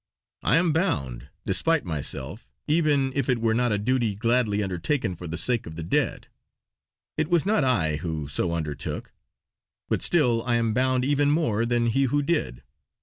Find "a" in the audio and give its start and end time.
3.71-3.77